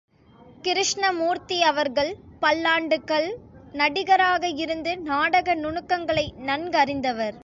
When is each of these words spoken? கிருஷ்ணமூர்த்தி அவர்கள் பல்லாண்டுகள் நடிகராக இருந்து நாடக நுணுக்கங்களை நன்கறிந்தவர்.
கிருஷ்ணமூர்த்தி 0.61 1.57
அவர்கள் 1.61 2.09
பல்லாண்டுகள் 2.41 3.27
நடிகராக 3.71 4.47
இருந்து 4.55 4.97
நாடக 5.01 5.55
நுணுக்கங்களை 5.55 6.25
நன்கறிந்தவர். 6.45 7.37